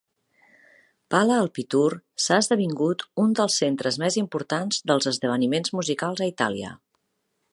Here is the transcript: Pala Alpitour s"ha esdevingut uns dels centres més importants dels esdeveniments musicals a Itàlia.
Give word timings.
Pala 1.15 1.35
Alpitour 1.41 1.95
s"ha 2.23 2.39
esdevingut 2.45 3.05
uns 3.25 3.37
dels 3.41 3.59
centres 3.63 4.01
més 4.05 4.19
importants 4.23 4.83
dels 4.93 5.11
esdeveniments 5.15 5.77
musicals 5.81 6.25
a 6.27 6.33
Itàlia. 6.35 6.75